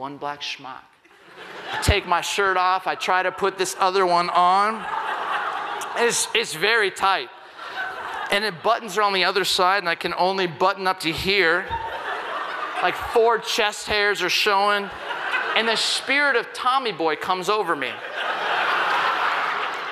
[0.00, 0.80] one black schmuck.
[1.70, 2.86] I take my shirt off.
[2.86, 4.82] I try to put this other one on.
[5.96, 7.28] It's, it's very tight.
[8.32, 11.12] And it buttons are on the other side, and I can only button up to
[11.12, 11.66] here.
[12.82, 14.88] Like four chest hairs are showing
[15.56, 17.90] and the spirit of Tommy Boy comes over me.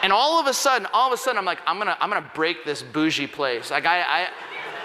[0.02, 2.30] And all of a sudden, all of a sudden, I'm like, I'm gonna, I'm gonna
[2.34, 3.70] break this bougie place.
[3.70, 4.28] Like I, I,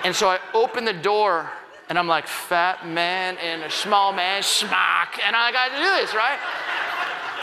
[0.04, 1.50] and so I open the door,
[1.90, 5.84] and I'm like, fat man and a small man, smack, and I got to do
[5.84, 6.40] this, right?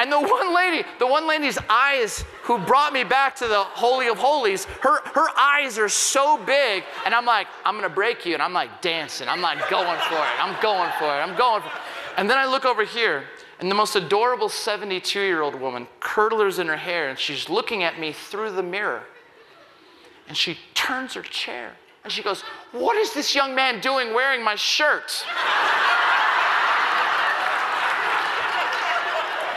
[0.01, 4.09] And the one lady, the one lady's eyes who brought me back to the Holy
[4.09, 8.35] of Holies, her, her eyes are so big, and I'm like, I'm gonna break you,
[8.35, 11.61] and I'm like dancing, I'm like going for it, I'm going for it, I'm going
[11.63, 11.83] for it.
[12.17, 13.25] And then I look over here,
[13.61, 17.83] and the most adorable 72 year old woman, curdlers in her hair, and she's looking
[17.83, 19.05] at me through the mirror.
[20.29, 21.73] And she turns her chair
[22.05, 22.43] and she goes,
[22.73, 25.25] What is this young man doing wearing my shirt?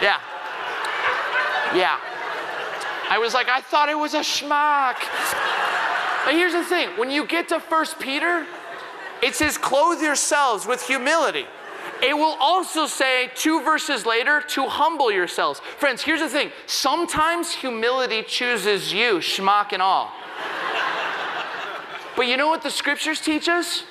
[0.01, 0.19] yeah.
[1.73, 1.99] Yeah.
[3.09, 4.97] I was like, I thought it was a schmuck.
[6.25, 8.45] But here's the thing when you get to First Peter,
[9.21, 11.45] it says, Clothe yourselves with humility.
[12.03, 15.61] It will also say two verses later to humble yourselves.
[15.61, 20.11] Friends, here's the thing sometimes humility chooses you, schmuck and all.
[22.17, 23.85] but you know what the scriptures teach us?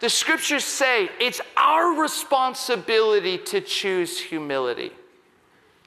[0.00, 4.90] The scriptures say it's our responsibility to choose humility.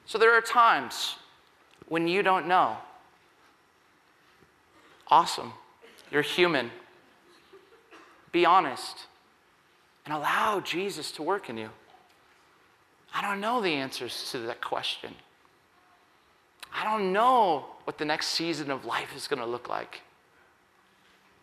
[0.06, 1.16] So there are times
[1.88, 2.76] when you don't know.
[5.08, 5.54] Awesome.
[6.12, 6.70] You're human.
[8.30, 9.06] Be honest
[10.04, 11.70] and allow Jesus to work in you?
[13.14, 15.14] I don't know the answers to that question.
[16.74, 20.00] I don't know what the next season of life is going to look like.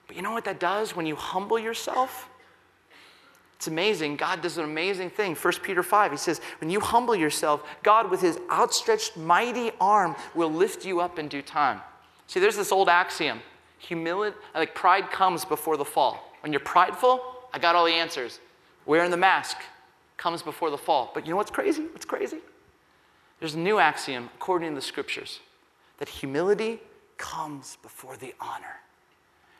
[0.08, 2.28] But you know what that does when you humble yourself?
[3.58, 4.16] It's amazing.
[4.16, 5.36] God does an amazing thing.
[5.36, 10.16] 1 Peter 5, he says, When you humble yourself, God, with his outstretched mighty arm,
[10.34, 11.82] will lift you up in due time.
[12.28, 13.42] See, there's this old axiom
[13.78, 16.34] humility, like pride comes before the fall.
[16.42, 17.22] When you're prideful,
[17.54, 18.40] I got all the answers.
[18.90, 19.58] Wearing the mask
[20.18, 21.12] comes before the fall.
[21.14, 21.84] But you know what's crazy?
[21.92, 22.40] What's crazy?
[23.40, 25.42] There's a new axiom according to the scriptures
[26.00, 26.80] that humility
[27.16, 28.80] comes before the honor.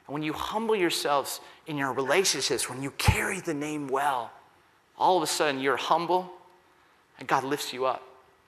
[0.08, 4.32] And when you humble yourselves in your relationships, when you carry the name well,
[4.98, 6.32] all of a sudden you're humble
[7.20, 8.02] and God lifts you up.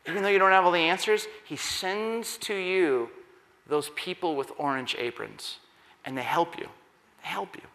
[0.08, 3.12] Even though you don't have all the answers, He sends to you
[3.68, 5.60] those people with orange aprons
[6.06, 6.66] and they help you.
[7.22, 7.68] They help you.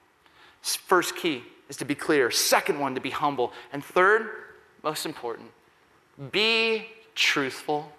[0.60, 2.30] First key is to be clear.
[2.30, 3.52] Second one, to be humble.
[3.72, 4.30] And third,
[4.82, 5.50] most important,
[6.30, 7.92] be truthful.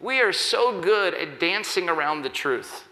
[0.00, 2.84] We are so good at dancing around the truth.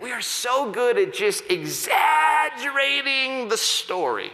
[0.00, 4.30] We are so good at just exaggerating the story.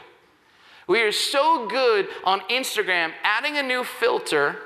[0.88, 4.56] We are so good on Instagram adding a new filter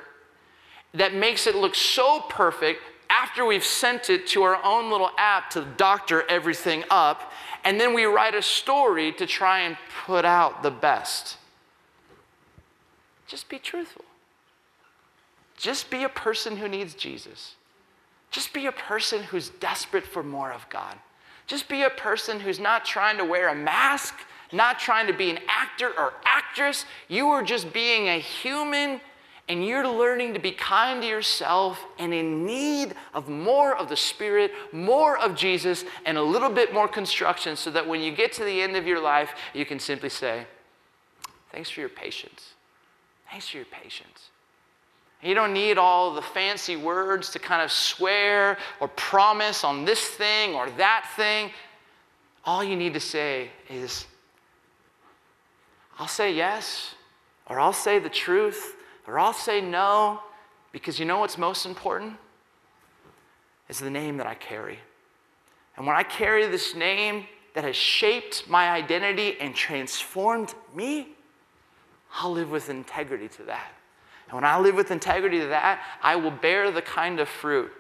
[0.95, 5.51] that makes it look so perfect after we've sent it to our own little app
[5.51, 7.33] to doctor everything up
[7.67, 11.37] and then we write a story to try and put out the best.
[13.27, 14.05] Just be truthful.
[15.57, 17.57] Just be a person who needs Jesus.
[18.31, 20.95] Just be a person who's desperate for more of God.
[21.49, 24.15] Just be a person who's not trying to wear a mask,
[24.53, 26.85] not trying to be an actor or actress.
[27.09, 29.01] You are just being a human
[29.49, 33.97] and you're learning to be kind to yourself and in need of more of the
[33.97, 38.33] Spirit, more of Jesus, and a little bit more construction so that when you get
[38.35, 40.47] to the end of your life, you can simply say,
[41.53, 42.55] Thanks for your patience.
[43.31, 44.31] Thanks for your patience.
[45.23, 50.07] You don't need all the fancy words to kind of swear or promise on this
[50.07, 51.51] thing or that thing.
[52.45, 54.07] All you need to say is,
[55.99, 56.95] I'll say yes,
[57.49, 58.77] or I'll say the truth,
[59.07, 60.21] or I'll say no
[60.73, 62.15] because you know what's most important?
[63.69, 64.79] Is the name that I carry.
[65.77, 71.09] And when I carry this name that has shaped my identity and transformed me,
[72.15, 73.73] I'll live with integrity to that.
[74.29, 77.71] And when I live with integrity to that, I will bear the kind of fruit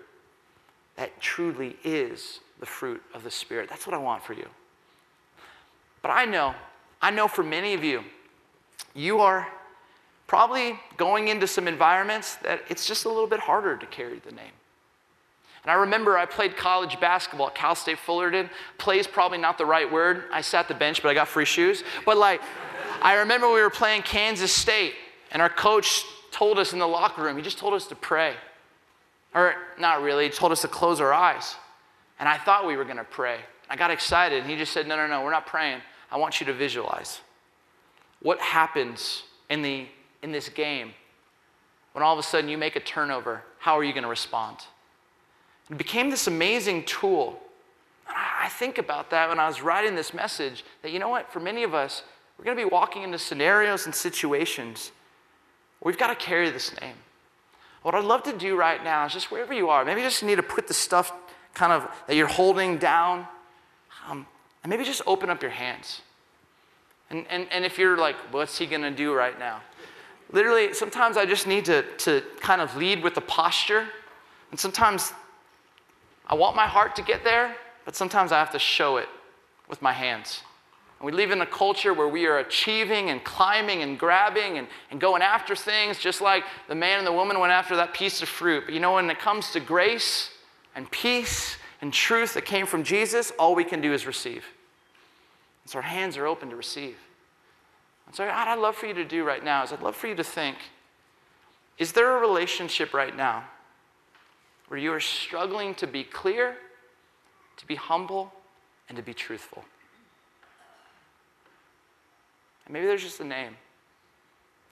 [0.96, 3.68] that truly is the fruit of the Spirit.
[3.68, 4.48] That's what I want for you.
[6.02, 6.54] But I know,
[7.02, 8.02] I know for many of you,
[8.94, 9.48] you are
[10.26, 14.32] probably going into some environments that it's just a little bit harder to carry the
[14.32, 14.52] name.
[15.62, 18.48] And I remember I played college basketball at Cal State Fullerton.
[18.78, 20.24] Play is probably not the right word.
[20.32, 21.82] I sat the bench, but I got free shoes.
[22.04, 22.40] But like,
[23.02, 24.94] I remember we were playing Kansas State,
[25.32, 28.34] and our coach told us in the locker room, he just told us to pray.
[29.34, 31.56] Or not really, he told us to close our eyes.
[32.18, 33.40] And I thought we were to pray.
[33.68, 35.80] I got excited, and he just said, No, no, no, we're not praying.
[36.10, 37.20] I want you to visualize.
[38.20, 39.86] What happens in, the,
[40.26, 40.92] in this game
[41.92, 43.42] when all of a sudden you make a turnover?
[43.58, 44.58] How are you going to respond?
[45.70, 47.40] It became this amazing tool.
[48.06, 51.32] And I think about that when I was writing this message that, you know what,
[51.32, 52.02] for many of us,
[52.36, 54.90] we're going to be walking into scenarios and situations
[55.80, 56.96] where we've got to carry this name.
[57.82, 60.22] What I'd love to do right now is just wherever you are, maybe you just
[60.24, 61.12] need to put the stuff
[61.54, 63.26] kind of that you're holding down,
[64.08, 64.26] um,
[64.62, 66.02] and maybe just open up your hands.
[67.10, 69.62] And, and, and if you're like, what's he going to do right now?
[70.32, 73.86] Literally, sometimes I just need to, to kind of lead with the posture.
[74.50, 75.12] And sometimes
[76.26, 77.54] I want my heart to get there,
[77.84, 79.08] but sometimes I have to show it
[79.68, 80.42] with my hands.
[80.98, 84.66] And we live in a culture where we are achieving and climbing and grabbing and,
[84.90, 88.22] and going after things, just like the man and the woman went after that piece
[88.22, 88.64] of fruit.
[88.64, 90.30] But you know, when it comes to grace
[90.74, 94.44] and peace and truth that came from Jesus, all we can do is receive.
[95.66, 96.96] So our hands are open to receive.
[98.06, 100.14] And so, I'd love for you to do right now is I'd love for you
[100.14, 100.56] to think
[101.78, 103.44] is there a relationship right now
[104.68, 106.56] where you are struggling to be clear,
[107.58, 108.32] to be humble,
[108.88, 109.64] and to be truthful?
[112.64, 113.56] And maybe there's just a name.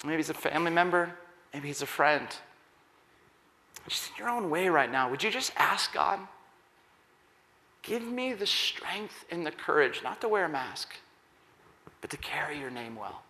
[0.04, 1.10] Maybe it's a family member,
[1.52, 2.28] maybe it's a friend.
[3.88, 6.18] Just in your own way right now, would you just ask God,
[7.82, 10.94] give me the strength and the courage not to wear a mask,
[12.04, 13.22] but to carry your name well?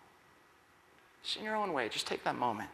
[1.23, 2.69] Just in your own way, just take that moment.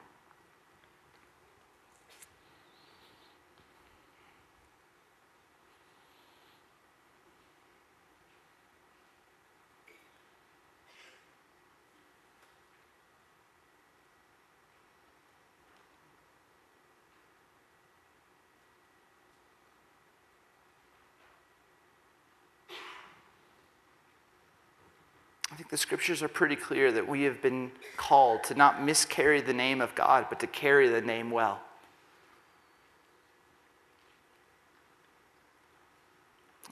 [25.71, 29.79] The scriptures are pretty clear that we have been called to not miscarry the name
[29.79, 31.61] of God, but to carry the name well.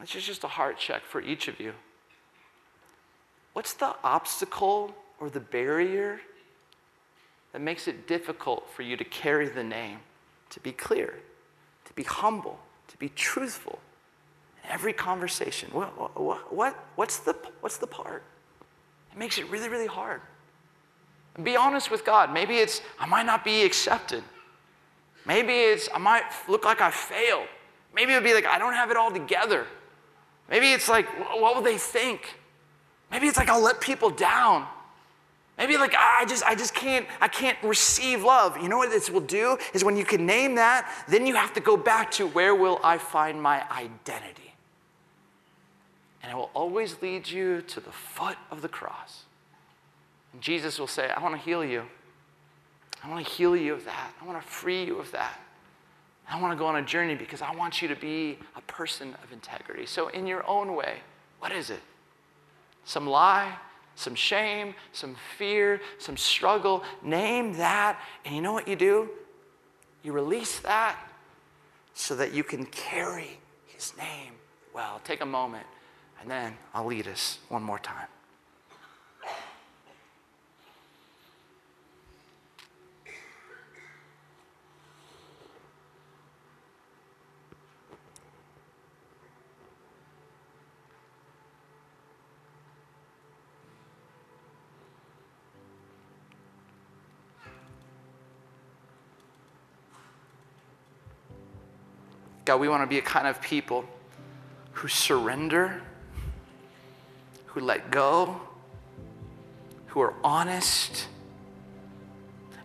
[0.02, 1.74] This is just a heart check for each of you.
[3.54, 6.20] What's the obstacle or the barrier
[7.54, 10.00] that makes it difficult for you to carry the name,
[10.50, 11.16] to be clear,
[11.86, 13.80] to be humble, to be truthful
[14.64, 15.70] in every conversation?
[15.72, 18.24] What, what, what, what's, the, what's the part?
[19.20, 20.22] It makes it really, really hard.
[21.44, 22.34] Be honest with God.
[22.34, 24.24] Maybe it's, I might not be accepted.
[25.26, 27.48] Maybe it's, I might look like I failed.
[27.94, 29.68] Maybe it'll be like, I don't have it all together.
[30.50, 31.06] Maybe it's like,
[31.38, 32.38] what will they think?
[33.12, 34.66] Maybe it's like, I'll let people down.
[35.58, 38.58] Maybe like I just I just can't I can't receive love.
[38.64, 41.52] You know what this will do is when you can name that, then you have
[41.56, 44.49] to go back to where will I find my identity?
[46.22, 49.24] And it will always lead you to the foot of the cross.
[50.34, 51.84] And Jesus will say, I want to heal you.
[53.04, 54.12] I want to heal you of that.
[54.22, 55.40] I want to free you of that.
[56.30, 59.16] I want to go on a journey because I want you to be a person
[59.24, 59.86] of integrity.
[59.88, 60.98] So, in your own way,
[61.40, 61.80] what is it?
[62.84, 63.56] Some lie,
[63.96, 66.84] some shame, some fear, some struggle.
[67.02, 68.00] Name that.
[68.26, 69.10] And you know what you do?
[70.04, 70.98] You release that
[71.94, 74.34] so that you can carry his name
[74.74, 75.02] well.
[75.04, 75.66] Take a moment
[76.22, 78.08] and then I'll lead us one more time.
[102.46, 103.86] God, we want to be a kind of people
[104.72, 105.84] who surrender
[107.54, 108.40] who let go,
[109.88, 111.08] who are honest,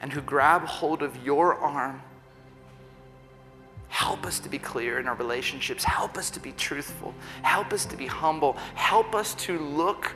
[0.01, 2.03] and who grab hold of your arm.
[3.89, 5.85] Help us to be clear in our relationships.
[5.85, 7.15] Help us to be truthful.
[7.43, 8.55] Help us to be humble.
[8.75, 10.15] Help us to look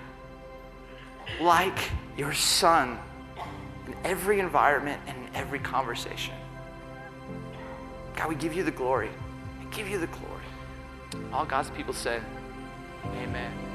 [1.40, 1.78] like
[2.16, 2.98] your son
[3.86, 6.34] in every environment and in every conversation.
[8.16, 9.10] God, we give you the glory.
[9.60, 11.32] We give you the glory.
[11.32, 12.20] All God's people say,
[13.22, 13.67] Amen.